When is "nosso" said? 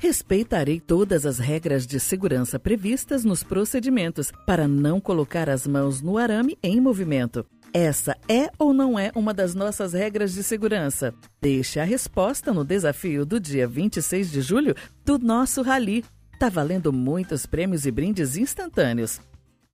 15.18-15.62